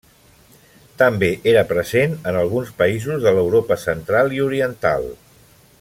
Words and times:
També 1.01 1.29
era 1.51 1.63
present 1.73 2.17
en 2.31 2.39
alguns 2.41 2.73
països 2.81 3.23
de 3.27 3.35
l'Europa 3.37 3.81
Central 3.87 4.35
i 4.39 4.43
Oriental. 4.51 5.11